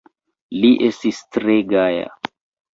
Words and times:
Li 0.63 0.71
estis 0.87 1.21
tre 1.37 1.61
gaja. 1.77 2.11